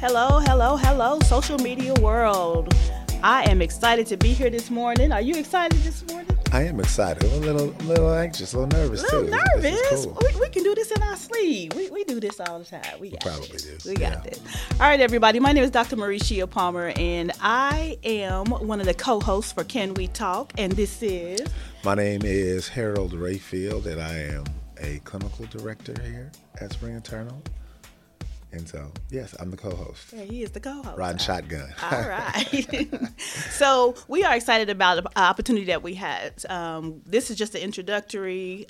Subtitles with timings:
[0.00, 2.74] Hello, hello, hello, social media world.
[3.22, 5.12] I am excited to be here this morning.
[5.12, 6.38] Are you excited this morning?
[6.52, 7.22] I am excited.
[7.24, 9.60] I'm a little, a little anxious, a little nervous A little too.
[9.62, 10.06] nervous.
[10.06, 10.18] Cool.
[10.34, 11.74] we, we can do this in our sleep.
[11.74, 12.82] We, we do this all the time.
[12.98, 13.64] We got probably this.
[13.84, 13.90] do.
[13.90, 14.20] We got Yeah.
[14.30, 14.40] this.
[14.72, 15.38] All right, everybody.
[15.38, 15.96] My name is Dr.
[15.96, 20.52] Mauricia Palmer, and I am one of the co-hosts for Can We Talk?
[20.58, 21.42] And this is
[21.84, 24.44] My name is Harold Rayfield, and I am
[24.80, 27.42] a clinical director here at Spring Eternal.
[28.52, 30.12] And so, yes, I'm the co-host.
[30.12, 30.98] yeah, he is the co-host.
[30.98, 31.72] Riding shotgun.
[31.92, 32.66] All right.
[33.50, 36.44] so we are excited about the opportunity that we had.
[36.48, 38.66] Um, this is just an introductory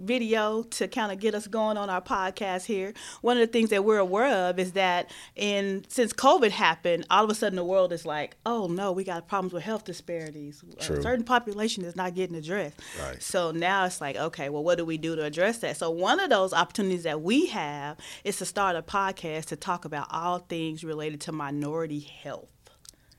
[0.00, 2.92] video to kind of get us going on our podcast here.
[3.20, 7.24] One of the things that we're aware of is that in since COVID happened, all
[7.24, 10.62] of a sudden the world is like, oh no, we got problems with health disparities.
[10.78, 12.80] A certain population is not getting addressed.
[13.00, 13.22] Right.
[13.22, 15.76] So now it's like, okay, well, what do we do to address that?
[15.76, 19.84] So one of those opportunities that we have is to start a podcast to talk
[19.84, 22.51] about all things related to minority health.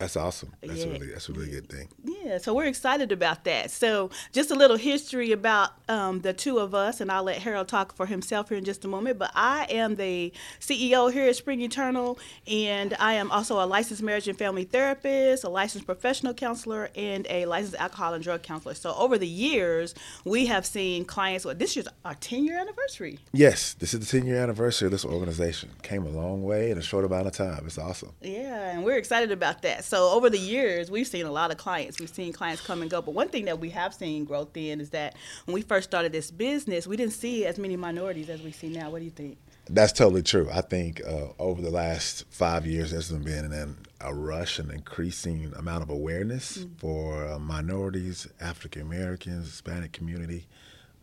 [0.04, 0.52] That's awesome.
[0.62, 0.88] That's Yeah.
[0.88, 1.88] a really, that's a really good thing.
[2.04, 3.72] Yeah, so we're excited about that.
[3.72, 7.70] So, just a little history about um, the two of us, and I'll let Harold
[7.70, 9.18] talk for himself here in just a moment.
[9.18, 14.04] But I am the CEO here at Spring Eternal, and I am also a licensed
[14.04, 18.74] marriage and family therapist, a licensed professional counselor, and a licensed alcohol and drug counselor.
[18.74, 21.46] So, over the years, we have seen clients.
[21.46, 23.20] Well, this year's our 10 year anniversary.
[23.32, 25.70] Yes, this is the 10 year anniversary of this organization.
[25.82, 27.64] Came a long way in a short amount of time.
[27.66, 28.12] It's awesome.
[28.22, 29.86] Yeah, and we're excited about that.
[29.86, 32.00] So over the years, we've seen a lot of clients.
[32.00, 33.02] We've seen clients come and go.
[33.02, 36.12] But one thing that we have seen growth in is that when we first started
[36.12, 38.90] this business, we didn't see as many minorities as we see now.
[38.90, 39.38] What do you think?
[39.70, 40.50] That's totally true.
[40.52, 45.54] I think uh, over the last five years, there's been an, a rush and increasing
[45.56, 50.48] amount of awareness for uh, minorities, African Americans, Hispanic community,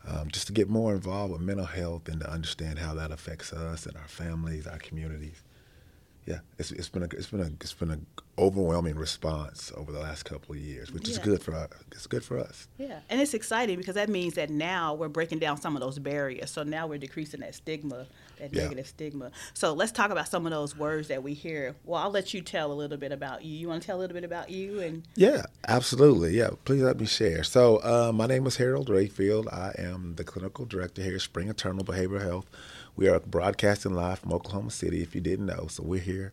[0.06, 3.52] um, just to get more involved with mental health and to understand how that affects
[3.52, 5.42] us and our families, our communities.
[6.30, 8.06] Yeah, it's, it's been a it's been a it's been an
[8.38, 11.68] overwhelming response over the last couple of years, which is good for us.
[11.92, 12.68] It's good for us.
[12.78, 15.98] Yeah, and it's exciting because that means that now we're breaking down some of those
[15.98, 16.50] barriers.
[16.50, 18.06] So now we're decreasing that stigma,
[18.38, 18.62] that Yeah.
[18.62, 19.32] negative stigma.
[19.54, 21.74] So let's talk about some of those words that we hear.
[21.84, 23.52] Well, I'll let you tell a little bit about you.
[23.56, 26.36] You want to tell a little bit about you and Yeah, absolutely.
[26.36, 27.42] Yeah, please let me share.
[27.44, 29.52] So, uh, my name is Harold Rayfield.
[29.52, 32.46] I am the clinical director here at Spring Eternal Behavioral Health.
[32.96, 35.66] We are broadcasting live from Oklahoma City, if you didn't know.
[35.68, 36.32] So, we're here,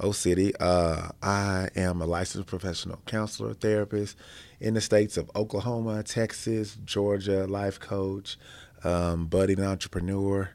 [0.00, 0.54] O City.
[0.60, 4.16] Uh, I am a licensed professional counselor, therapist
[4.60, 8.36] in the states of Oklahoma, Texas, Georgia, life coach,
[8.84, 10.50] um, budding entrepreneur.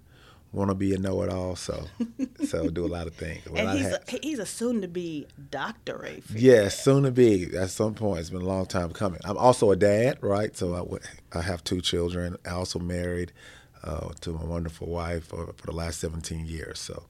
[0.51, 1.85] Want to be a know-it-all, so
[2.47, 3.45] so do a lot of things.
[3.47, 6.23] A and he's a, he's a soon to be doctorate.
[6.33, 7.55] Yes, soon to be.
[7.55, 9.19] At some point, it's been a long time coming.
[9.25, 10.57] I'm also a dad, right?
[10.57, 10.89] So
[11.33, 12.35] I have two children.
[12.47, 13.31] I also married
[13.83, 16.79] uh, to my wonderful wife for, for the last 17 years.
[16.79, 17.03] So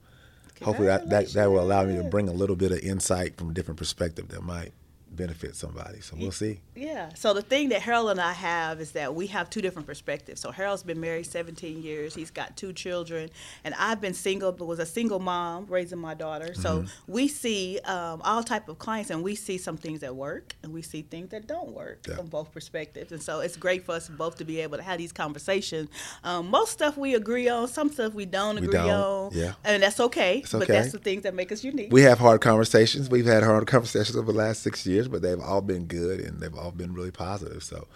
[0.62, 3.50] hopefully that, that, that will allow me to bring a little bit of insight from
[3.50, 4.72] a different perspective that might
[5.12, 6.00] benefit somebody.
[6.00, 6.60] So we'll see.
[6.76, 7.10] Yeah.
[7.14, 10.40] So the thing that Harold and I have is that we have two different perspectives.
[10.40, 12.14] So Harold's been married 17 years.
[12.14, 13.28] He's got two children,
[13.64, 16.54] and I've been single, but was a single mom raising my daughter.
[16.54, 17.12] So Mm-hmm.
[17.12, 20.72] we see um, all type of clients, and we see some things that work, and
[20.72, 22.14] we see things that don't work Yeah.
[22.16, 23.10] from both perspectives.
[23.12, 25.88] And so it's great for us both to be able to have these conversations.
[26.22, 29.30] Um, most stuff we agree on, some stuff we don't We agree don't, on.
[29.32, 29.54] yeah.
[29.64, 30.42] And that's okay.
[30.52, 30.72] But okay.
[30.72, 31.92] that's the things that make us unique.
[31.92, 33.10] We have hard conversations.
[33.10, 36.40] We've had hard conversations over the last six years, but they've all been good and
[36.40, 37.62] they've all been really positive.
[37.62, 37.86] So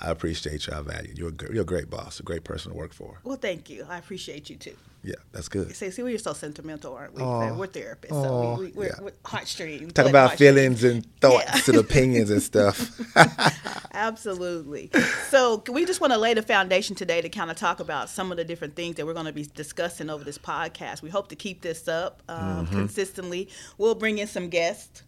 [0.00, 0.72] I appreciate you.
[0.74, 1.14] I value you.
[1.38, 3.20] You're a, you're a great boss, a great person to work for.
[3.24, 3.86] well, thank you.
[3.88, 4.76] I appreciate you too.
[5.06, 5.76] Yeah, that's good.
[5.76, 7.20] See, see, we're so sentimental, aren't we?
[7.20, 7.52] Aw.
[7.56, 9.10] we're therapists, so we, we, we're, yeah.
[9.22, 9.92] heartstrings.
[9.92, 10.80] Talk about heartstrings.
[10.80, 11.74] feelings and thoughts Yeah.
[11.74, 12.98] and opinions and stuff.
[13.92, 14.90] Absolutely.
[15.28, 18.30] So we just want to lay the foundation today to kind of talk about some
[18.30, 21.02] of the different things that we're going to be discussing over this podcast.
[21.02, 22.74] We hope to keep this up um, Mm-hmm.
[22.76, 23.48] consistently.
[23.78, 25.02] We'll bring in some guests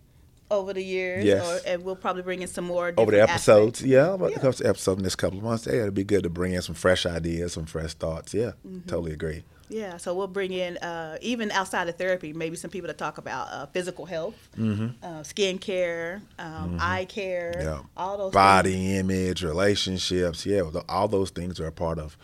[0.50, 1.44] over the years, Yes.
[1.44, 3.82] or, and we'll probably bring in some more Over the episodes, aspects.
[3.82, 4.38] yeah, about Yeah.
[4.38, 5.66] the episodes in this couple of months.
[5.66, 8.32] Yeah, it'd be good to bring in some fresh ideas, some fresh thoughts.
[8.34, 8.88] Yeah, Mm-hmm.
[8.88, 9.42] totally agree.
[9.68, 13.18] Yeah, so we'll bring in uh, even outside of therapy, maybe some people to talk
[13.18, 14.36] about uh, physical health,
[15.02, 17.66] uh, skin care, um, eye care, Mm-hmm.
[17.66, 18.34] Yeah, all those things.
[18.34, 20.46] body image, relationships.
[20.46, 22.16] Yeah, all those things are a part of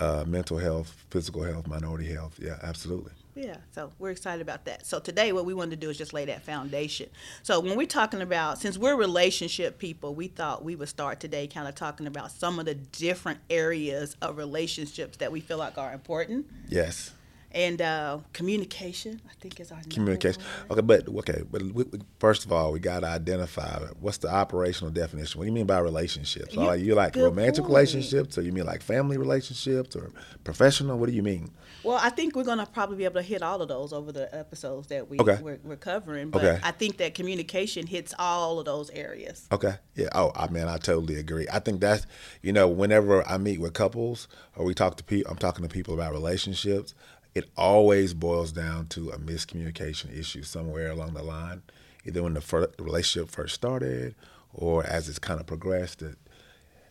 [0.00, 2.40] uh, mental health, physical health, minority health.
[2.42, 3.12] Yeah, absolutely.
[3.34, 4.86] Yeah, so we're excited about that.
[4.86, 7.08] So today, what we wanted to do is just lay that foundation.
[7.42, 11.46] So when we're talking about, since we're relationship people, we thought we would start today
[11.46, 15.78] kind of talking about some of the different areas of relationships that we feel like
[15.78, 16.46] are important.
[16.68, 17.12] Yes.
[17.52, 19.20] And uh, communication.
[19.28, 20.42] I think is our Communication.
[20.70, 24.28] Okay, but okay, but we, we- first of all, we got to identify what's the
[24.28, 25.38] operational definition.
[25.38, 26.54] What do you mean by relationships?
[26.54, 27.68] You- Are you like romantic point.
[27.70, 30.12] relationships, or you mean like family relationships, or
[30.44, 30.98] professional?
[30.98, 31.50] What do you mean?
[31.82, 34.32] Well, I think we're gonna probably be able to hit all of those over the
[34.34, 35.38] episodes that we Okay.
[35.42, 36.28] we're, we're covering.
[36.30, 36.60] But Okay.
[36.62, 39.46] I think that communication hits all of those areas.
[39.50, 39.74] Okay.
[39.94, 40.08] Yeah.
[40.14, 41.46] Oh, I mean, I totally agree.
[41.50, 42.04] I think that's
[42.42, 45.70] you know, whenever I meet with couples or we talk to people, I'm talking to
[45.72, 46.94] people about relationships.
[47.34, 51.62] It always boils down to a miscommunication issue somewhere along the line,
[52.04, 54.14] either when the, relationship first started
[54.52, 56.02] or as it's kind of progressed.
[56.02, 56.18] It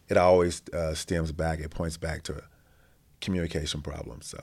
[0.08, 1.60] it always uh, stems back.
[1.60, 2.44] It points back to
[3.22, 4.28] communication problems.
[4.28, 4.40] So.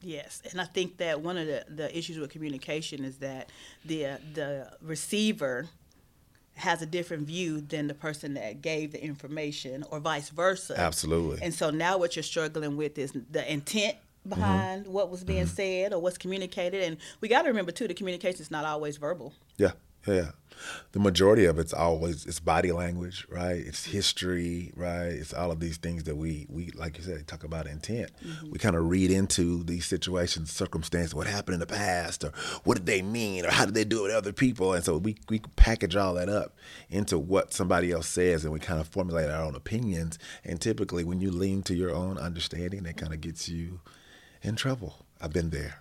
[0.00, 3.50] Yes, and I think that one of the, the issues with communication is that
[3.84, 5.66] the the receiver
[6.54, 10.78] has a different view than the person that gave the information, or vice versa.
[10.78, 11.38] Absolutely.
[11.42, 13.96] And so now what you're struggling with is the intent
[14.28, 14.40] Mm-hmm.
[14.40, 15.54] behind what was being mm-hmm.
[15.54, 16.82] said or what's communicated.
[16.82, 19.32] And we got to remember too, the communication is not always verbal.
[19.56, 19.72] Yeah,
[20.06, 20.30] yeah.
[20.90, 23.56] The majority of it's always it's body language, right?
[23.56, 25.06] It's history, right?
[25.06, 28.10] It's all of these things that we we like you said talk about intent.
[28.26, 28.50] Mm-hmm.
[28.50, 32.32] We kind of read into these situations, circumstances, what happened in the past, or
[32.64, 34.98] what did they mean, or how did they do it with other people, and so
[34.98, 36.56] we we package all that up
[36.90, 40.18] into what somebody else says, and we kind of formulate our own opinions.
[40.44, 43.78] And typically, when you lean to your own understanding, that kind of gets you
[44.42, 45.06] in trouble.
[45.20, 45.78] I've been there.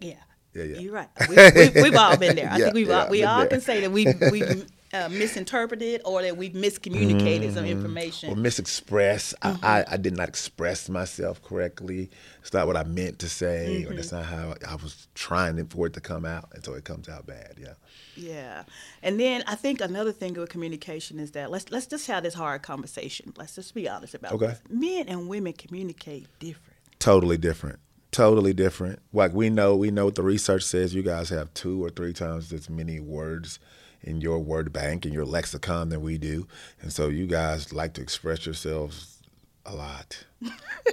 [0.00, 0.14] Yeah.
[0.54, 0.78] Yeah, yeah.
[0.78, 1.08] You're right.
[1.28, 2.50] We, we, we've all been there.
[2.50, 3.48] I Yeah, think we've yeah, all, we all there.
[3.48, 7.64] can say that we've, we've uh, misinterpreted or that we've miscommunicated some mm-hmm.
[7.64, 8.34] or information.
[8.36, 9.34] misexpress.
[9.42, 9.94] I, I, mm-hmm.
[9.94, 12.10] I did not express myself correctly.
[12.40, 13.96] It's not what I meant to say, or mm-hmm.
[13.96, 17.08] that's not how I was trying for it to come out, and so it comes
[17.08, 17.54] out bad.
[17.58, 17.74] Yeah.
[18.16, 18.64] Yeah,
[19.02, 22.34] and then I think another thing with communication is that let's let's just have this
[22.34, 23.32] hard conversation.
[23.36, 24.34] Let's just be honest about it.
[24.34, 24.46] Okay.
[24.48, 24.60] this.
[24.68, 26.69] Men and women communicate different.
[27.00, 27.80] Totally different.
[28.12, 29.00] Totally different.
[29.12, 30.94] Like we know, we know what the research says.
[30.94, 33.58] You guys have two or three times as many words
[34.02, 36.46] in your word bank and your lexicon than we do,
[36.80, 39.18] and so you guys like to express yourselves
[39.66, 40.24] a lot,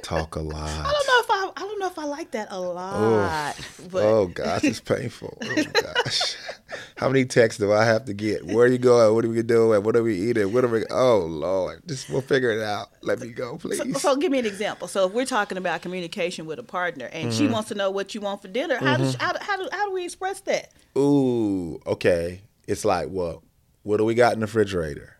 [0.02, 0.70] talk a lot.
[0.70, 3.56] I don't know if I I don't know if I like that a lot,
[3.92, 5.38] but oh gosh, it's painful.
[5.42, 6.36] Oh gosh,
[6.98, 8.46] how many texts do I have to get?
[8.46, 9.14] Where are you going?
[9.16, 9.84] What are we doing?
[9.84, 10.54] What are we eating?
[10.54, 10.84] What are we?
[10.90, 12.88] Oh Lord, just we'll figure it out.
[13.02, 13.78] Let me go, please.
[13.78, 14.88] So, so give me an example.
[14.88, 17.38] So if we're talking about communication with a partner and Mm-hmm.
[17.38, 19.68] she wants to know what you want for dinner, how, does, how, do- how, do,
[19.72, 20.72] how do we express that?
[20.98, 22.42] Ooh, okay.
[22.68, 23.44] It's like, well,
[23.84, 25.18] what do we got in the refrigerator?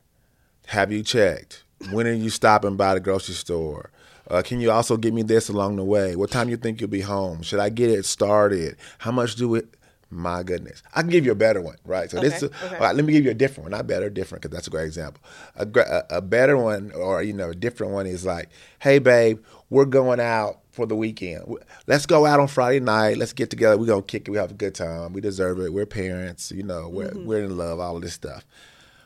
[0.68, 1.64] Have you checked?
[1.92, 3.92] When are you stopping by the grocery store?
[4.30, 6.16] Uh, can you also get me this along the way?
[6.16, 7.42] What time you think you'll be home?
[7.44, 8.76] Should I get it started?
[9.00, 9.68] How much do it?
[10.10, 12.10] My goodness, I can give you a better one, right?
[12.10, 12.76] So this, Okay, is, okay.
[12.78, 14.70] all right, let me give you a different one, not better, different, because that's a
[14.70, 15.22] great example.
[15.58, 18.48] A, a, a better one, or you know, a different one is like,
[18.80, 21.44] hey, babe, we're going out for the weekend.
[21.88, 23.18] Let's go out on Friday night.
[23.18, 23.78] Let's get together.
[23.78, 24.32] We're gonna kick it.
[24.32, 25.12] We have a good time.
[25.12, 25.74] We deserve it.
[25.74, 26.88] We're parents, you know.
[26.88, 27.26] We're Mm-hmm.
[27.26, 27.82] we're in love.
[27.82, 28.46] All of this stuff.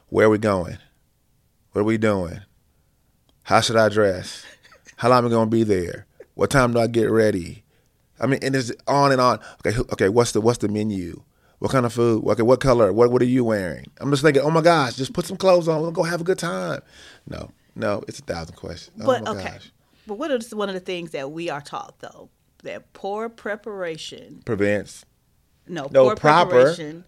[0.10, 0.78] Where are we going?
[1.72, 2.42] What are we doing?
[3.44, 4.46] How should I dress?
[5.02, 6.06] How long am I gonna be there?
[6.36, 7.64] What time do I get ready?
[8.20, 9.40] I mean, and it's on and on.
[9.66, 10.10] Okay, okay.
[10.10, 11.24] What's the what's the menu?
[11.58, 12.24] What kind of food?
[12.24, 12.94] Okay, what color?
[12.94, 13.88] What what are you wearing?
[14.00, 15.82] I'm just thinking, oh my gosh, just put some clothes on.
[15.82, 16.82] We'll go have a good time.
[17.28, 18.96] No, no, it's a thousand questions.
[19.02, 19.50] Oh but oh my okay.
[19.54, 19.72] gosh.
[20.06, 22.30] But what is one of the things that we are taught though?
[22.62, 25.04] That poor preparation, Prevents
[25.68, 26.52] no, No, poor proper.
[26.52, 27.06] preparation.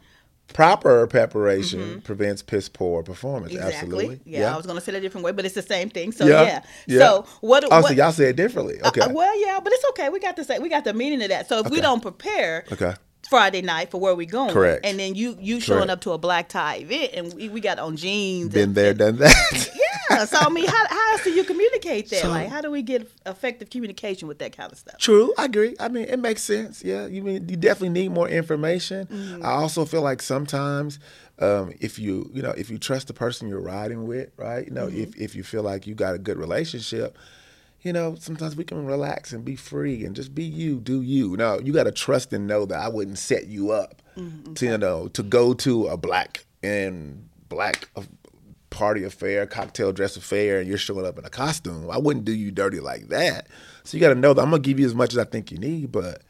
[0.50, 3.54] Proper preparation prevents piss poor performance.
[3.54, 3.68] Mm-hmm.
[3.68, 4.06] Exactly.
[4.06, 4.32] Absolutely.
[4.32, 6.12] Yeah, I was going to say it a different way, but it's the same thing.
[6.12, 6.62] So Yeah, yeah.
[6.88, 7.00] yeah.
[7.00, 7.64] So what?
[7.66, 8.80] Oh, what so y'all say it differently.
[8.84, 9.02] Okay.
[9.02, 10.10] Uh, well, yeah, but it's okay.
[10.10, 11.50] We got to say we got the meaning of that.
[11.50, 12.94] So if we don't prepare, Okay.
[13.30, 14.86] Friday night for where we going, Correct.
[14.86, 15.92] and then you you showing Correct.
[15.92, 18.54] up to a black tie event, and we, we got on jeans.
[18.54, 19.70] Been and, there, done that.
[20.10, 20.26] Yeah.
[20.26, 22.22] So I mean, how how else do you communicate that?
[22.22, 24.98] So- like, how do we get effective communication with that kind of stuff?
[24.98, 25.76] True, I agree.
[25.80, 26.84] I mean, it makes sense.
[26.84, 29.08] Yeah, you mean you definitely need more information.
[29.08, 29.46] Mm-hmm.
[29.46, 31.00] I also feel like sometimes,
[31.40, 34.66] um, if you you know if you trust the person you're riding with, right?
[34.68, 35.02] You know, Mm-hmm.
[35.02, 37.18] if if you feel like you got a good relationship,
[37.82, 41.36] you know, sometimes we can relax and be free and just be you, do you.
[41.38, 44.54] Now you got to trust and know that I wouldn't set you up Mm-hmm.
[44.54, 47.90] to you know to go to a black and black.
[48.74, 51.90] Party affair, cocktail dress affair, and you're showing up in a costume.
[51.92, 53.48] I wouldn't do you dirty like that.
[53.84, 55.52] So you got to know that I'm gonna give you as much as I think
[55.52, 56.24] you need, but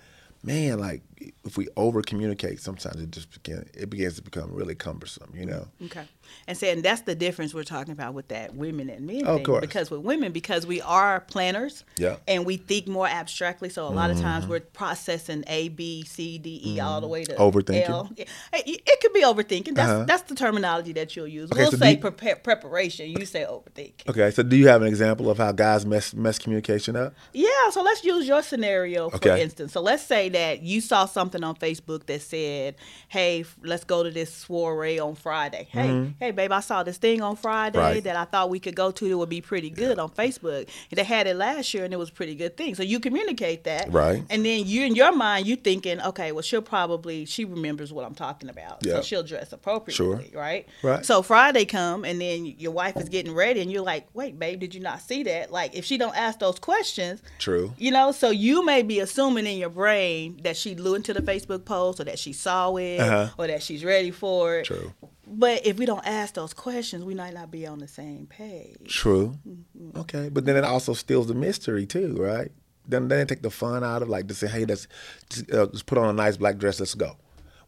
[0.44, 1.02] man, like
[1.46, 5.32] if we over communicate, sometimes it just begin it begins to become really cumbersome.
[5.36, 5.68] You know.
[5.86, 6.04] Okay.
[6.48, 9.46] And saying that's the difference we're talking about with that women and men Of thing.
[9.46, 9.62] course.
[9.62, 12.16] Because with women, because we are planners Yeah.
[12.28, 13.70] and we think more abstractly.
[13.70, 17.24] So a lot of times we're processing A, B, C, D, E all the way
[17.26, 17.90] to Overthinking.
[17.90, 18.10] L.
[18.18, 19.76] It, it could be overthinking.
[19.76, 20.06] That's Uh-huh.
[20.06, 21.52] that's the terminology that you'll use.
[21.52, 23.10] Okay, we'll so say you- prepare, preparation.
[23.10, 23.94] You say overthink.
[24.08, 27.14] Okay, so do you have an example of how guys mess mess communication up?
[27.34, 29.42] Yeah, so let's use your scenario for Okay.
[29.42, 29.74] instance.
[29.74, 32.76] So let's say that you saw something on Facebook that said,
[33.08, 37.22] "Hey, let's go to this soiree on Friday." Hey, hey, babe, I saw this thing
[37.22, 37.94] on Friday Mm-hmm.
[37.94, 38.04] Right.
[38.04, 39.10] that I thought we could go to.
[39.10, 40.68] That would be pretty good on Facebook.
[40.92, 42.76] They had it last year, and it was a pretty good thing.
[42.76, 44.24] So you communicate that, Right.
[44.30, 48.06] And then you, in your mind, you thinking, okay, well, she'll probably she remembers what
[48.06, 48.96] I'm talking about, Yeah.
[48.96, 50.68] so she'll dress appropriately, right?
[50.82, 51.06] Right.
[51.06, 54.60] So Friday come, and then your wife is getting ready, and you're like, wait, babe,
[54.60, 55.52] did you not see that?
[55.52, 57.22] Like, if she don't ask those questions.
[57.40, 57.74] True.
[57.78, 61.32] You know, so you may be assuming in your brain that she listened to the
[61.32, 63.30] Facebook post or that she saw it Uh-huh.
[63.38, 64.66] or that she's ready for it.
[64.66, 64.94] True.
[65.28, 68.78] But if we don't ask those questions, we might not be on the same page.
[68.88, 69.38] True.
[69.48, 70.00] Mm-hmm.
[70.02, 72.52] Okay, but then it also steals the mystery too, right?
[72.88, 74.88] Then then take the fun out of like to say, hey, let's
[75.30, 76.80] just, uh, just put on a nice black dress.
[76.80, 77.16] Let's go.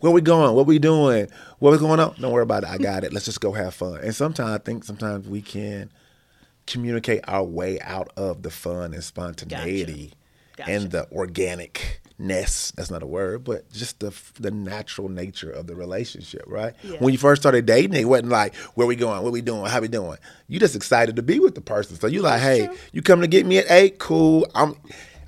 [0.01, 0.54] Where we going?
[0.56, 1.27] What we doing?
[1.60, 2.15] What's going on?
[2.20, 2.70] Don't worry about it.
[2.70, 3.13] I got it.
[3.13, 4.00] Let's just go have fun.
[4.01, 5.89] And sometimes I think sometimes we can
[6.68, 10.13] communicate our way out of the fun and spontaneity
[10.58, 10.72] Gotcha.
[10.72, 11.08] and the
[12.20, 12.74] organicness.
[12.74, 16.74] That's not a word, but just the the natural nature of the relationship, right?
[16.84, 16.98] Yeah.
[17.00, 19.24] When you first started dating, it wasn't like, where we going?
[19.24, 19.66] What we doing?
[19.66, 20.18] How we doing?
[20.48, 21.96] You just excited to be with the person.
[21.98, 24.00] So you like, hey, you coming to get me at eight?
[24.00, 24.48] Cool.
[24.56, 24.76] I'm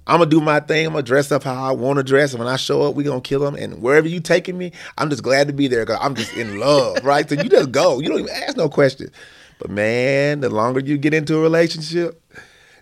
[0.06, 0.86] I'm gonna do my thing.
[0.86, 3.03] I'm gonna dress up how I want to dress, and when I show up, we
[3.03, 3.56] gonna kill them.
[3.56, 6.60] And wherever you taking me, I'm just glad to be there because I'm just in
[6.60, 7.27] love, right?
[7.27, 8.00] So you just go.
[8.00, 9.12] You don't even ask no questions.
[9.60, 12.22] But man, the longer you get into a relationship,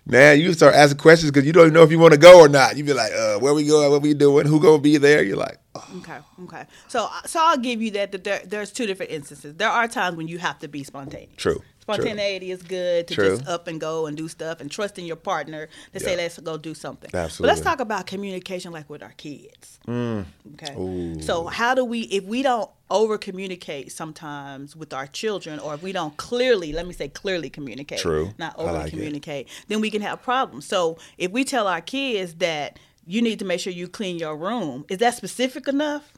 [0.06, 2.40] now you start asking questions because you don't even know if you want to go
[2.40, 2.76] or not.
[2.76, 3.90] You be like, uh, where we going?
[3.90, 4.46] What we doing?
[4.46, 5.22] Who gonna be there?
[5.22, 6.64] You're like, oh, Okay, okay.
[6.88, 8.12] So, so I'll give you that.
[8.12, 9.54] That there, there's two different instances.
[9.56, 11.36] There are times when you have to be spontaneous.
[11.36, 13.36] True, Spontaneity is good to True.
[13.36, 16.36] just up and go and do stuff and trust in your partner to say let's
[16.38, 17.10] go do something.
[17.14, 17.42] Absolutely.
[17.42, 19.78] But let's talk about communication like with our kids.
[19.88, 20.24] Okay.
[20.74, 20.78] Mm.
[20.78, 21.22] Ooh.
[21.22, 25.82] So how do we if we don't over communicate sometimes with our children or if
[25.82, 28.34] we don't clearly, let me say clearly communicate, True.
[28.36, 28.90] not like over it.
[28.90, 30.66] communicate, then we can have problems.
[30.66, 34.36] So if we tell our kids that you need to make sure you clean your
[34.36, 36.12] room, is that specific enough?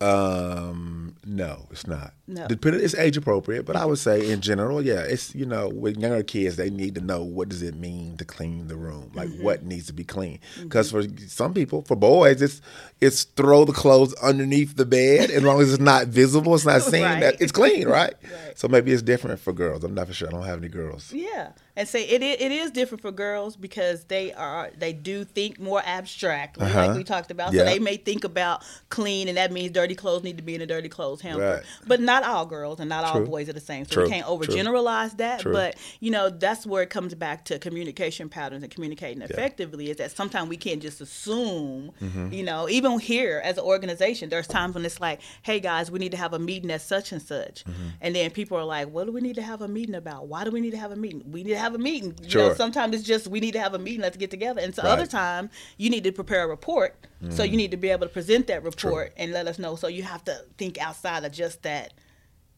[0.00, 2.14] Um, no, it's not.
[2.26, 2.46] No.
[2.48, 5.96] Depending, it's age appropriate, but I would say in general, yeah, it's you know, with
[5.98, 9.28] younger kids, they need to know what does it mean to clean the room, like
[9.28, 9.42] Mm-hmm.
[9.44, 10.38] what needs to be clean.
[10.62, 12.60] Because for some people, for boys, it's
[13.00, 16.82] it's throw the clothes underneath the bed as long as it's not visible, it's not
[16.94, 17.20] seen Right.
[17.20, 18.14] that it's clean, right?
[18.22, 18.58] Right.
[18.58, 19.84] So maybe it's different for girls.
[19.84, 20.28] I'm not for sure.
[20.28, 21.12] I don't have any girls.
[21.12, 25.58] Yeah, and say it, it is different for girls because they are they do think
[25.60, 26.86] more abstractly, Uh-huh.
[26.88, 27.52] like we talked about.
[27.52, 27.60] Yeah.
[27.60, 30.60] So they may think about clean, and that means dirty clothes need to be in
[30.60, 31.54] a dirty clothes hamper.
[31.56, 31.62] Right.
[31.86, 33.84] But not all girls and not all boys are the same.
[33.86, 34.04] So True.
[34.04, 34.36] we can't True.
[34.38, 35.40] overgeneralize that.
[35.40, 35.52] True.
[35.52, 39.90] But you know that's where it comes back to communication patterns and communicating effectively.
[39.90, 41.92] Is that sometimes we can't just assume.
[42.02, 42.32] Mm-hmm.
[42.32, 45.98] You know, even here as an organization, there's times when it's like, hey guys, we
[45.98, 47.88] need to have a meeting at such and such, Mm-hmm.
[48.00, 50.26] and then people are like, what do we need to have a meeting about?
[50.28, 51.22] Why do we need to have a meeting?
[51.30, 52.14] We need have a meeting.
[52.22, 54.00] You know, sometimes it's just we need to have a meeting.
[54.00, 54.60] Let's get together.
[54.60, 55.08] And so other Right.
[55.08, 55.10] Mm.
[55.10, 56.94] time you need to prepare a report.
[57.30, 59.76] So you need to be able to present that report and let us know.
[59.76, 61.92] So you have to think outside of just that.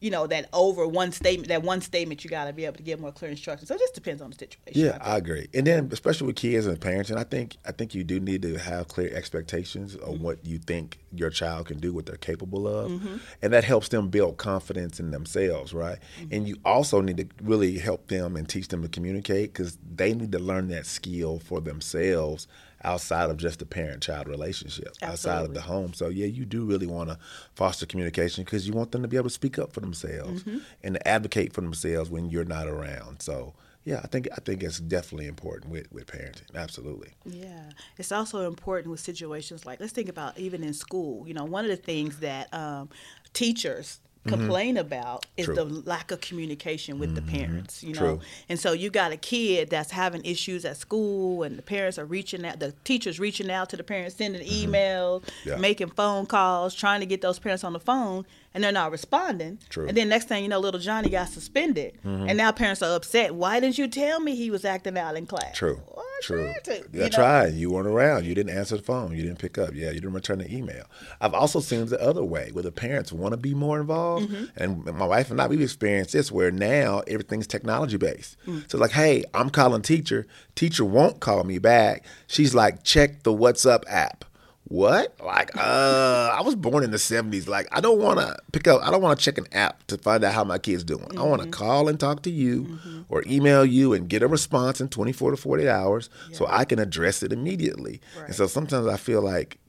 [0.03, 2.83] You know that over one statement, that one statement, you got to be able to
[2.83, 3.69] give more clear instructions.
[3.69, 4.81] So it just depends on the situation.
[4.81, 5.13] Yeah, I.
[5.13, 5.47] I agree.
[5.53, 8.41] And then especially with kids and parents, and I think I think you do need
[8.41, 10.23] to have clear expectations of mm-hmm.
[10.23, 13.17] what you think your child can do, what they're capable of, mm-hmm.
[13.41, 15.99] and that helps them build confidence in themselves, right?
[16.19, 16.33] Mm-hmm.
[16.33, 20.13] And you also need to really help them and teach them to communicate because they
[20.13, 22.47] need to learn that skill for themselves
[22.83, 25.93] outside of just the parent-child relationship, outside of the home.
[25.93, 27.17] So yeah, you do really want to
[27.55, 30.43] foster communication because you want them to be able to speak up for themselves
[30.83, 33.21] and to advocate for themselves when you're not around.
[33.21, 33.53] So
[33.85, 36.53] yeah, I think I think it's definitely important with, with parenting.
[36.55, 37.09] Absolutely.
[37.25, 41.27] Yeah, it's also important with situations like let's think about even in school.
[41.27, 42.89] You know, one of the things that um,
[43.33, 45.53] teachers complain about is Mm-hmm.
[45.55, 45.63] True.
[45.65, 45.73] Mm-hmm.
[45.83, 47.83] the lack of communication with the parents.
[47.83, 48.19] You know, True.
[48.49, 52.05] and so you got a kid that's having issues at school, and the parents are
[52.05, 55.49] reaching out, the teachers reaching out to the parents, sending emails, Mm-hmm.
[55.49, 55.55] Yeah.
[55.57, 59.59] making phone calls, trying to get those parents on the phone, and they're not responding.
[59.69, 59.87] True.
[59.87, 63.35] And then next thing you know, little Johnny got suspended, and now parents are upset.
[63.35, 65.55] Why didn't you tell me he was acting out in class?
[65.57, 65.81] True.
[65.93, 66.53] Well, I True.
[66.53, 67.09] tried to, you know?
[67.09, 67.53] tried.
[67.53, 68.25] You weren't around.
[68.25, 69.15] You didn't answer the phone.
[69.15, 69.71] You didn't pick up.
[69.73, 70.85] Yeah, you didn't return the email.
[71.19, 74.29] I've also seen it the other way where the parents want to be more involved.
[74.29, 74.45] Mm-hmm.
[74.55, 78.37] And my wife and I, we've experienced this where now everything's technology based.
[78.47, 78.69] Mm.
[78.69, 80.27] So, like, hey, I'm calling teacher.
[80.55, 82.05] Teacher won't call me back.
[82.27, 84.25] She's like, check the WhatsApp app.
[84.65, 85.15] What?
[85.23, 87.47] Like, uh, I was born in the '70s.
[87.47, 88.81] Like, I don't want to pick up.
[88.81, 91.05] I don't want to check an app to find out how my kid's doing.
[91.05, 91.19] Mm-hmm.
[91.19, 93.01] I want to call and talk to you, mm-hmm.
[93.09, 96.37] or email you and get a response in 24 to 48 hours, yeah.
[96.37, 98.01] so I can address it immediately.
[98.17, 98.27] Right.
[98.27, 99.59] And so sometimes I feel like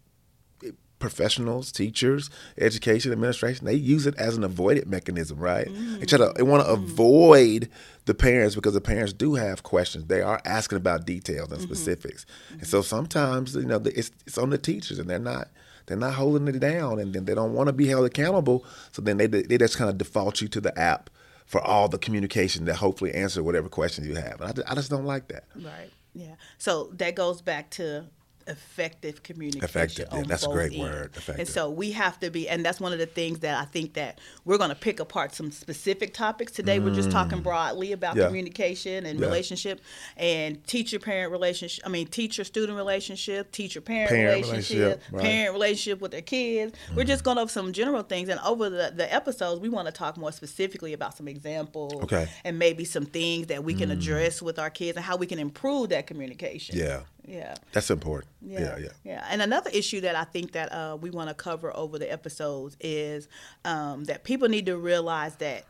[1.05, 5.69] professionals, teachers, education administration, they use it as an avoided mechanism, right?
[5.69, 6.01] Mm.
[6.01, 6.83] They try to they want to mm.
[6.83, 7.69] avoid
[8.07, 10.07] the parents because the parents do have questions.
[10.07, 11.75] They are asking about details and mm-hmm.
[11.75, 12.61] specifics, mm-hmm.
[12.61, 15.49] and so sometimes you know it's it's on the teachers, and they're not
[15.85, 18.65] they're not holding it down, and then they don't want to be held accountable.
[18.93, 21.11] So then they they just kind of default you to the app
[21.45, 24.41] for all the communication that hopefully answer whatever questions you have.
[24.41, 25.45] And I, I just don't like that.
[25.55, 25.91] Right.
[26.15, 26.37] Yeah.
[26.57, 28.07] So that goes back to
[28.47, 29.65] effective communication.
[29.65, 30.79] Effective, yeah, that's a great ends.
[30.79, 31.11] word.
[31.17, 31.39] Effective.
[31.39, 33.95] And so we have to be, and that's one of the things that I think
[33.95, 36.79] that we're going to pick apart some specific topics today.
[36.79, 36.85] Mm.
[36.85, 37.43] We're just talking mm.
[37.45, 38.27] broadly about yeah.
[38.27, 39.27] communication and yeah.
[39.27, 39.81] relationship,
[40.17, 41.87] and teacher-parent relationship.
[41.87, 45.23] I mean, teacher-student relationship, teacher-parent relationship, relationship right.
[45.23, 46.73] parent relationship with their kids.
[46.91, 46.97] Mm.
[46.97, 47.27] We're just mm.
[47.27, 50.33] going over some general things, and over the, the episodes, we want to talk more
[50.33, 52.29] specifically about some examples, okay.
[52.45, 53.95] and maybe some things that we can mm.
[53.95, 56.77] address with our kids and how we can improve that communication.
[56.79, 57.01] Yeah.
[57.27, 57.55] Yeah.
[57.73, 58.31] That's important.
[58.43, 58.79] Yeah, yeah.
[58.79, 58.89] Yeah.
[59.05, 59.27] yeah.
[59.31, 62.77] And another issue that I think that uh, we want to cover over the episodes
[62.81, 63.29] is
[63.65, 65.65] um, that people need to realize that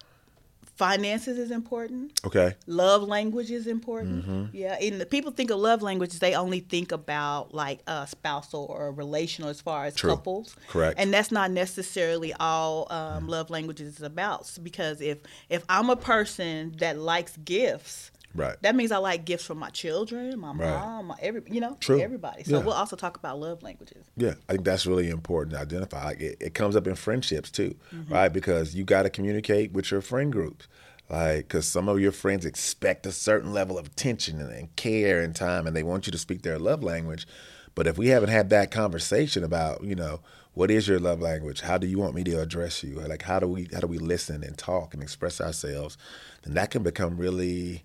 [0.76, 2.20] finances is important.
[2.26, 2.54] Okay.
[2.66, 4.26] Love language is important.
[4.26, 4.56] Mm-hmm.
[4.56, 4.76] Yeah.
[4.80, 8.90] And the people think of love languages, they only think about like a spousal or
[8.92, 10.10] relational as far as True.
[10.10, 10.56] couples.
[10.68, 10.98] Correct.
[10.98, 13.28] And that's not necessarily all um, mm.
[13.28, 14.50] love languages is about.
[14.62, 15.18] Because if
[15.48, 18.56] if I'm a person that likes gifts, Right.
[18.62, 20.58] That means I like gifts from my children, my right.
[20.58, 22.00] mom, my every you know, True.
[22.00, 22.42] everybody.
[22.44, 22.64] So yeah.
[22.64, 24.04] we'll also talk about love languages.
[24.16, 26.04] Yeah, I think that's really important to identify.
[26.04, 28.12] Like it, it comes up in friendships too, mm-hmm.
[28.12, 28.28] right?
[28.28, 30.66] Because you got to communicate with your friend groups.
[31.10, 35.22] Like, because some of your friends expect a certain level of attention and, and care
[35.22, 37.26] and time, and they want you to speak their love language.
[37.74, 40.20] But if we haven't had that conversation about, you know,
[40.54, 41.60] what is your love language?
[41.60, 42.94] How do you want me to address you?
[43.00, 45.98] Like, how do we how do we listen and talk and express ourselves?
[46.42, 47.84] Then that can become really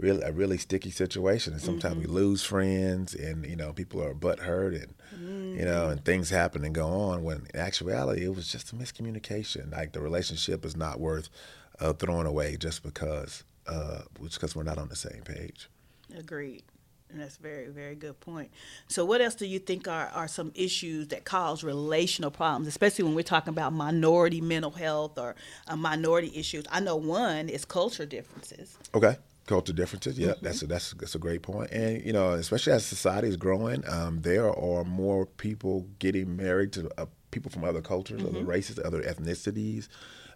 [0.00, 2.12] really a really sticky situation, and sometimes mm-hmm.
[2.12, 5.58] we lose friends, and you know people are butt hurt, and mm-hmm.
[5.58, 7.22] you know, and things happen and go on.
[7.22, 9.72] When in actuality, it was just a miscommunication.
[9.72, 11.28] Like the relationship is not worth
[11.80, 15.68] uh, throwing away just because uh, just because we're not on the same page.
[16.16, 16.64] Agreed.
[17.12, 18.52] And that's very, very good point.
[18.86, 23.04] So, what else do you think are, are some issues that cause relational problems, especially
[23.04, 25.34] when we're talking about minority mental health or
[25.66, 26.66] uh, minority issues?
[26.70, 28.78] I know one is culture differences.
[28.94, 29.16] Okay
[29.50, 30.16] culture differences.
[30.18, 30.44] Yeah, mm-hmm.
[30.44, 31.70] that's a, that's that's a great point.
[31.72, 36.72] And you know, especially as society is growing, um, there are more people getting married
[36.74, 38.36] to uh, people from other cultures, mm-hmm.
[38.36, 39.88] other races, other ethnicities,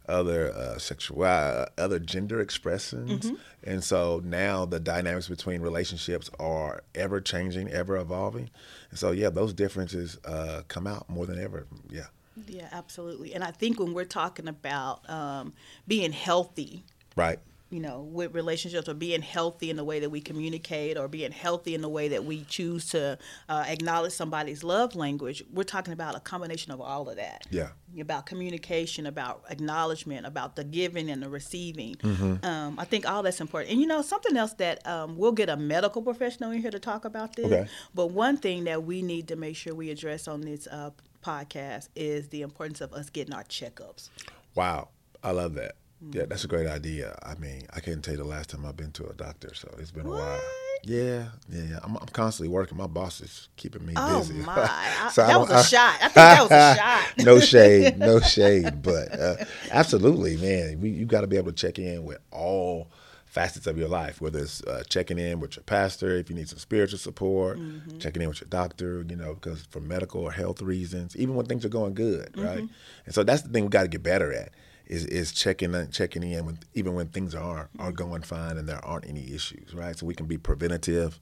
[0.09, 3.27] other uh, sexual, uh, other gender expressions.
[3.27, 3.71] Mm-hmm.
[3.71, 8.51] And so now the dynamics between relationships are ever changing, ever evolving.
[8.91, 11.67] And so yeah, those differences uh, come out more than ever.
[11.88, 12.07] Yeah.
[12.49, 13.33] Yeah, absolutely.
[13.33, 15.55] And I think when we're talking about um,
[15.87, 16.83] being healthy,
[17.15, 17.38] right
[17.70, 21.33] you know, with relationships or being healthy in the way that we communicate or being
[21.33, 25.92] healthy in the way that we choose to uh, acknowledge somebody's love language, we're talking
[25.92, 27.46] about a combination of all of that.
[27.50, 27.70] Yeah.
[27.98, 31.94] About communication, about acknowledgement, about the giving and the receiving.
[31.96, 32.44] Mm-hmm.
[32.44, 33.72] Um, I think all that's important.
[33.72, 36.79] And you know, something else that um, we'll get a medical professional in here to
[36.79, 37.46] talk about this.
[37.46, 37.66] Okay.
[37.94, 40.90] But one thing that we need to make sure we address on this uh,
[41.24, 44.11] podcast is the importance of us getting our checkups.
[44.55, 44.90] Wow.
[45.22, 45.77] I love that.
[46.12, 47.17] Yeah, that's a great idea.
[47.23, 49.75] I mean, I can't tell you the last time I've been to a doctor, so
[49.79, 50.17] it's been what?
[50.17, 50.40] a while.
[50.87, 52.77] Yeah, yeah, I'm, I'm, constantly working.
[52.77, 54.35] My boss is keeping me oh busy.
[54.35, 55.09] my!
[55.12, 55.95] so that was a I, shot.
[55.95, 56.77] I think that was a
[57.17, 57.27] shot.
[57.27, 59.37] no shade, no shade, but uh,
[59.71, 60.81] absolutely, man.
[60.81, 62.90] We, you got to be able to check in with all
[63.25, 66.49] facets of your life, whether it's uh, checking in with your pastor, if you need
[66.49, 67.99] some spiritual support, mm-hmm.
[67.99, 71.47] checking in with your doctor, you know, because for medical or health reasons, even when
[71.47, 72.45] things are going good, mm-hmm.
[72.45, 72.64] right?
[73.07, 74.53] And so that's the thing we got to get better at
[74.87, 78.85] is is checking checking in when even when things are are going fine and there
[78.85, 79.97] aren't any issues, right?
[79.97, 81.20] So we can be preventative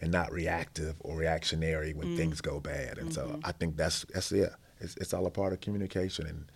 [0.00, 2.16] and not reactive or reactionary when mm.
[2.16, 2.98] things go bad.
[2.98, 3.32] And mm-hmm.
[3.34, 4.52] so I think that's that's it.
[4.80, 6.46] It's, it's all a part of communication and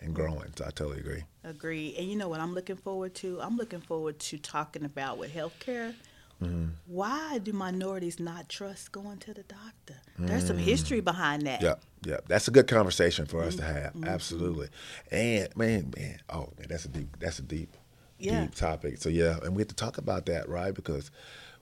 [0.00, 0.52] and growing.
[0.56, 1.24] So I totally agree.
[1.44, 1.94] Agree.
[1.98, 3.40] And you know what I'm looking forward to?
[3.40, 5.94] I'm looking forward to talking about with healthcare
[6.42, 6.66] Mm-hmm.
[6.86, 10.00] Why do minorities not trust going to the doctor?
[10.18, 11.60] There's some history behind that.
[11.62, 11.74] Yeah,
[12.04, 13.66] yeah, that's a good conversation for us mm-hmm.
[13.66, 13.92] to have.
[13.92, 14.04] Mm-hmm.
[14.04, 14.68] Absolutely,
[15.10, 17.76] and man, man, oh man, that's a deep, that's a deep,
[18.18, 18.42] yeah.
[18.42, 18.98] deep topic.
[18.98, 20.72] So yeah, and we have to talk about that, right?
[20.72, 21.10] Because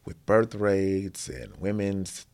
[0.05, 2.27] with birth rates and women's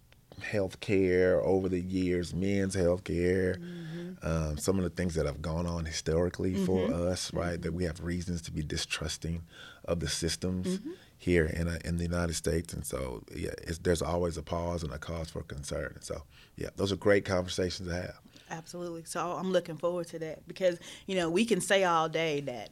[0.43, 4.27] health care over the years, men's health care, mm-hmm.
[4.27, 7.09] um, some of the things that have gone on historically for mm-hmm.
[7.09, 7.63] us, right?
[7.63, 9.43] That we have reasons to be distrusting
[9.85, 10.91] of the systems mm-hmm
[11.23, 13.51] here in a, in the United States, and so yeah,
[13.83, 15.97] there's always a pause and a cause for concern.
[16.01, 16.25] So
[16.57, 18.19] yeah, those are great conversations to have.
[18.51, 19.05] Absolutely.
[19.05, 22.71] So I'm looking forward to that because you know we can say all day that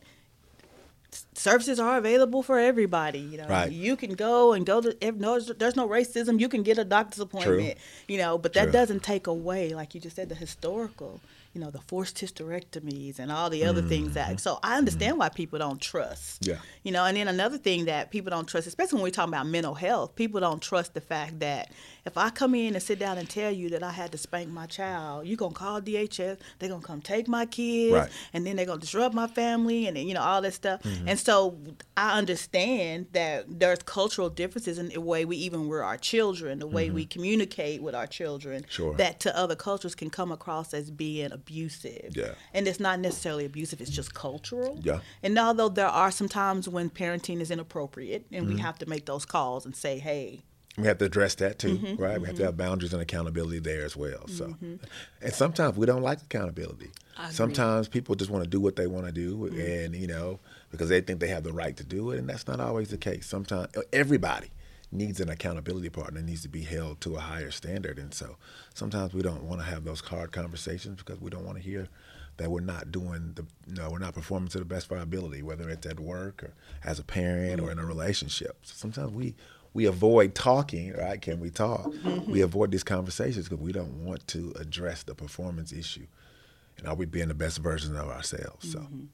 [1.35, 3.21] services are available for everybody.
[3.21, 3.71] You know, right.
[3.71, 4.97] you can go and go to.
[5.01, 6.41] If no, there's no racism.
[6.41, 7.77] You can get a doctor's appointment.
[7.77, 7.85] True.
[8.09, 8.73] You know, but that True.
[8.73, 11.21] doesn't take away, like you just said, the historical
[11.53, 13.89] you know, the forced hysterectomies and all the other mm-hmm.
[13.89, 14.29] things that.
[14.29, 14.37] Mm-hmm.
[14.37, 15.21] So I understand mm-hmm.
[15.21, 16.47] why people don't trust.
[16.47, 16.59] Yeah.
[16.85, 19.47] You know, and then another thing that people don't trust, especially when we're talking about
[19.47, 21.73] mental health, people don't trust the fact that
[22.05, 24.49] if I come in and sit down and tell you that I had to spank
[24.49, 28.11] my child, you're gonna call DHS, they're gonna come take my kids, right.
[28.33, 30.83] and then they're gonna disrupt my family, and then, you know all that stuff.
[30.83, 31.09] Mm-hmm.
[31.09, 31.59] And so
[31.97, 36.67] I understand that there's cultural differences in the way we even rear our children, the
[36.67, 36.95] way mm-hmm.
[36.95, 38.95] we communicate with our children, sure.
[38.95, 42.17] that to other cultures can come across as being abusive.
[42.17, 42.33] Yeah.
[42.55, 44.79] And it's not necessarily abusive, it's just cultural.
[44.83, 45.01] Yeah.
[45.23, 48.55] And although there are some times when parenting is inappropriate and mm-hmm.
[48.55, 50.43] we have to make those calls and say, hey,
[50.81, 52.13] we have to address that too, mm-hmm, right?
[52.13, 52.23] Mm-hmm.
[52.23, 54.27] We have to have boundaries and accountability there as well.
[54.29, 54.77] So, mm-hmm.
[55.21, 56.91] and sometimes we don't like accountability.
[57.31, 59.61] Sometimes people just want to do what they want to do, Mm-hmm.
[59.61, 60.41] and you know,
[60.71, 62.97] because they think they have the right to do it, and that's not always the
[62.97, 63.27] case.
[63.27, 64.49] Sometimes everybody
[64.91, 68.37] needs an accountability partner, needs to be held to a higher standard, and so
[68.75, 71.89] sometimes we don't want to have those hard conversations because we don't want to hear
[72.39, 75.03] that we're not doing the you know we're not performing to the best of our
[75.03, 78.57] ability, whether it's at work or as a parent or in a relationship.
[78.63, 79.35] So sometimes we
[79.73, 81.21] we avoid talking, right?
[81.21, 81.87] Can we talk?
[81.87, 82.31] Mm-hmm.
[82.31, 86.07] We avoid these conversations because we don't want to address the performance issue.
[86.79, 88.73] And are we being the best version of ourselves?
[88.73, 88.81] So.
[88.81, 89.05] Mm-hmm.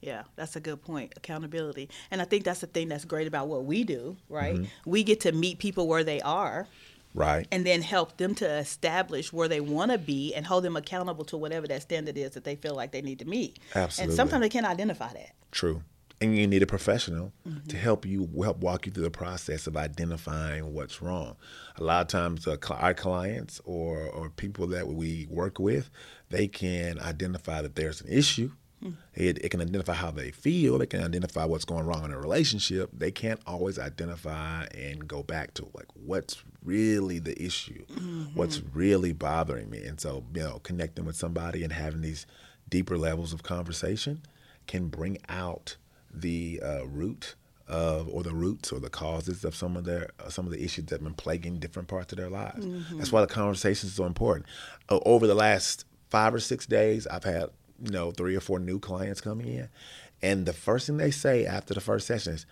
[0.00, 1.14] Yeah, that's a good point.
[1.16, 1.88] Accountability.
[2.10, 4.54] And I think that's the thing that's great about what we do, right?
[4.54, 4.90] Mm-hmm.
[4.90, 6.66] We get to meet people where they are.
[7.14, 7.48] Right.
[7.50, 11.24] And then help them to establish where they want to be and hold them accountable
[11.24, 13.58] to whatever that standard is that they feel like they need to meet.
[13.74, 14.12] Absolutely.
[14.12, 15.32] And sometimes they can't identify that.
[15.50, 15.82] True
[16.20, 17.66] and you need a professional mm-hmm.
[17.68, 21.36] to help you help walk you through the process of identifying what's wrong.
[21.76, 25.90] A lot of times, uh, our clients or or people that we work with,
[26.30, 28.50] they can identify that there's an issue.
[28.82, 28.94] Mm-hmm.
[29.14, 30.80] It, it can identify how they feel.
[30.80, 32.90] It can identify what's going wrong in a relationship.
[32.92, 38.26] They can't always identify and go back to like what's really the issue, mm-hmm.
[38.34, 39.82] what's really bothering me.
[39.82, 42.24] And so, you know, connecting with somebody and having these
[42.68, 44.22] deeper levels of conversation
[44.68, 45.76] can bring out
[46.12, 47.34] the uh, root
[47.68, 50.62] of, or the roots or the causes of some of their uh, some of the
[50.62, 52.64] issues that have been plaguing different parts of their lives.
[52.64, 52.98] Mm-hmm.
[52.98, 54.46] That's why the conversation is so important.
[54.88, 57.50] Uh, over the last five or six days, I've had
[57.82, 59.68] you know three or four new clients coming in,
[60.22, 62.46] and the first thing they say after the first session is,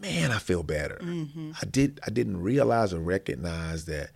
[0.00, 0.98] "Man, I feel better.
[1.00, 1.52] Mm-hmm.
[1.60, 2.00] I did.
[2.06, 4.10] I didn't realize or recognize that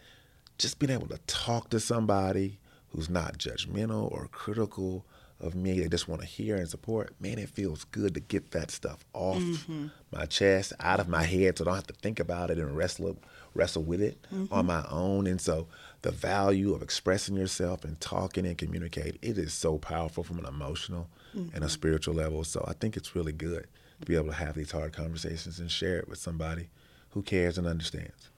[0.58, 5.04] just being able to talk to somebody who's not judgmental or critical."
[5.40, 8.50] Of me they just want to hear and support, man, it feels good to get
[8.50, 9.86] that stuff off mm-hmm.
[10.12, 12.76] my chest, out of my head, so I don't have to think about it and
[12.76, 13.18] wrestle
[13.54, 14.52] wrestle with it mm-hmm.
[14.52, 15.26] on my own.
[15.26, 15.68] And so
[16.02, 20.46] the value of expressing yourself and talking and communicate, it is so powerful from an
[20.46, 21.54] emotional mm-hmm.
[21.54, 22.44] and a spiritual level.
[22.44, 23.66] So I think it's really good
[24.00, 26.68] to be able to have these hard conversations and share it with somebody
[27.10, 28.30] who cares and understands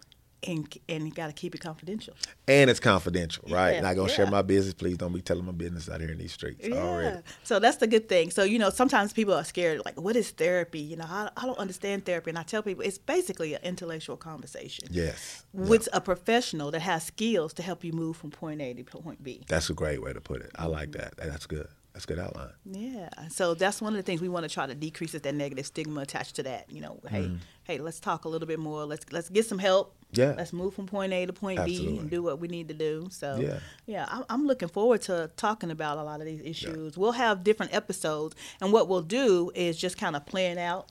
[0.46, 2.14] and and you got to keep it confidential.
[2.48, 3.72] And it's confidential, right?
[3.74, 4.14] Yeah, Not gonna yeah.
[4.14, 4.74] share my business.
[4.74, 6.76] Please don't be telling my business out here in these streets Yeah.
[6.76, 7.22] already.
[7.42, 8.30] So that's the good thing.
[8.30, 9.82] So you know, sometimes people are scared.
[9.84, 10.80] Like, what is therapy?
[10.80, 14.16] You know, I, I don't understand therapy, and I tell people it's basically an intellectual
[14.16, 18.72] conversation Yes, with a professional that has skills to help you move from point A
[18.74, 19.42] to point B.
[19.48, 20.50] that's a great way to put it.
[20.56, 21.16] I like that.
[21.16, 21.68] That's good.
[21.92, 22.52] That's a good outline.
[22.64, 23.08] Yeah.
[23.30, 25.66] So that's one of the things we want to try to decrease is that negative
[25.66, 26.70] stigma attached to that.
[26.70, 27.36] You know, hey, Mm-hmm.
[27.64, 28.84] hey, let's talk a little bit more.
[28.86, 29.96] Let's let's get some help.
[30.12, 30.34] Yeah.
[30.36, 33.08] Let's move from point A to point B and do what we need to do.
[33.10, 33.58] So Yeah.
[33.86, 36.96] yeah, I'm, I'm looking forward to talking about a lot of these issues.
[36.98, 40.88] We'll have different episodes, and what we'll do is just kind of plan out.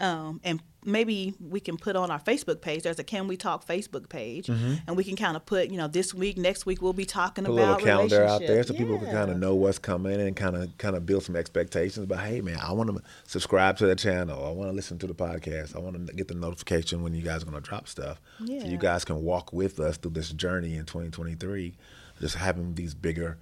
[0.00, 2.82] Um, and maybe we can put on our Facebook page.
[2.82, 5.88] There's a Can We Talk Facebook page, and we can kind of put, you know,
[5.88, 7.52] this week, next week, we'll be talking Mm-hmm.
[7.52, 8.78] Put a little calendar out there so relationships.
[8.78, 12.06] people can kind of know what's coming and kind of kind of build some expectations.
[12.06, 14.44] But hey, man, I want to subscribe to the channel.
[14.44, 15.74] I want to listen to the podcast.
[15.76, 18.60] I want to get the notification when you guys are going to drop stuff, yeah.
[18.60, 21.74] so you guys can walk with us through this journey in 2023,
[22.20, 23.38] just having these bigger.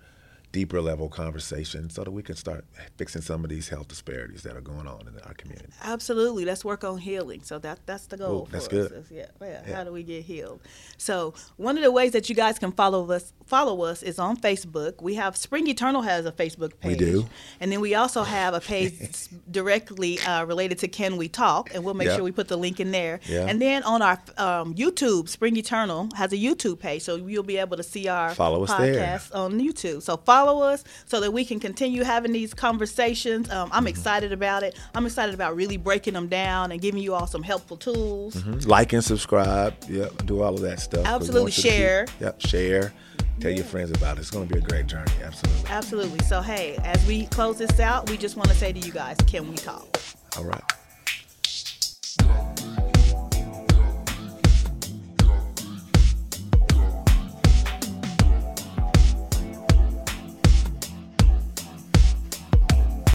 [0.53, 2.65] Deeper level conversations so that we can start
[2.99, 5.73] fixing some of these health disparities that are going on in our community.
[5.83, 6.45] Absolutely.
[6.45, 7.43] Let's work on healing.
[7.43, 8.71] So that that's the goal Ooh, that's us.
[8.71, 8.93] good.
[8.93, 9.77] is, Yeah, yeah, Yeah.
[9.77, 10.61] How do we get healed?
[10.99, 14.37] So one of the ways that you guys can follow us follow us is on
[14.37, 15.03] Facebook.
[15.03, 16.99] We have Spring Eternal has a Facebook page.
[17.01, 17.27] We do.
[17.61, 21.85] And then we also have a page directly uh, related to Can We Talk, and
[21.85, 22.17] we'll make Yeah.
[22.17, 23.21] sure we put the link in there.
[23.27, 23.47] Yeah.
[23.49, 27.59] And then on our um, YouTube, Spring Eternal has a YouTube page, so you'll be
[27.59, 29.21] able to see our Follow us there.
[29.35, 30.03] on YouTube.
[30.03, 33.50] So follow follow us so that we can continue having these conversations.
[33.50, 34.78] Um, I'm excited about it.
[34.94, 38.35] I'm excited about really breaking them down and giving you all some helpful tools.
[38.35, 38.68] Mm-hmm.
[38.68, 39.74] Like and subscribe.
[39.88, 41.07] Yep, do all of that stuff.
[41.07, 42.07] Absolutely, share.
[42.07, 42.92] Keep, yep, share.
[43.40, 44.20] Tell your friends about it.
[44.20, 45.11] It's going to be a great journey.
[45.22, 45.70] Absolutely.
[45.70, 46.18] Absolutely.
[46.20, 49.16] So, hey, as we close this out, we just want to say to you guys,
[49.26, 49.98] can we talk?
[50.37, 50.62] All right.